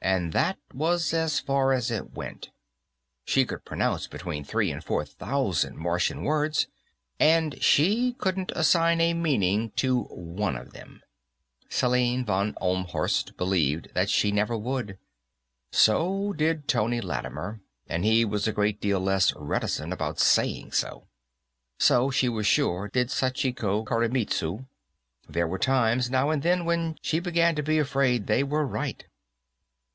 And 0.00 0.32
that 0.32 0.58
was 0.72 1.12
as 1.12 1.40
far 1.40 1.72
as 1.72 1.90
it 1.90 2.12
went. 2.14 2.50
She 3.24 3.44
could 3.44 3.64
pronounce 3.64 4.06
between 4.06 4.44
three 4.44 4.70
and 4.70 4.82
four 4.82 5.04
thousand 5.04 5.76
Martian 5.76 6.22
words, 6.22 6.68
and 7.18 7.60
she 7.60 8.12
couldn't 8.16 8.52
assign 8.54 9.00
a 9.00 9.12
meaning 9.12 9.72
to 9.76 10.04
one 10.04 10.56
of 10.56 10.72
them. 10.72 11.02
Selim 11.68 12.24
von 12.24 12.54
Ohlmhorst 12.54 13.36
believed 13.36 13.90
that 13.94 14.08
she 14.08 14.30
never 14.30 14.56
would. 14.56 14.98
So 15.72 16.32
did 16.32 16.68
Tony 16.68 17.00
Lattimer, 17.00 17.60
and 17.88 18.04
he 18.04 18.24
was 18.24 18.46
a 18.46 18.52
great 18.52 18.80
deal 18.80 19.00
less 19.00 19.34
reticent 19.34 19.92
about 19.92 20.20
saying 20.20 20.72
so. 20.72 21.08
So, 21.78 22.10
she 22.10 22.28
was 22.28 22.46
sure, 22.46 22.88
did 22.88 23.08
Sachiko 23.08 23.84
Koremitsu. 23.84 24.64
There 25.28 25.48
were 25.48 25.58
times, 25.58 26.08
now 26.08 26.30
and 26.30 26.42
then, 26.44 26.64
when 26.64 26.96
she 27.02 27.18
began 27.18 27.56
to 27.56 27.62
be 27.64 27.80
afraid 27.80 28.22
that 28.22 28.26
they 28.32 28.42
were 28.44 28.64
right. 28.64 29.04